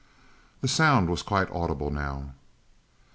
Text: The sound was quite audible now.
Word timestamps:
The 0.61 0.67
sound 0.67 1.11
was 1.11 1.21
quite 1.21 1.51
audible 1.51 1.91
now. 1.91 2.33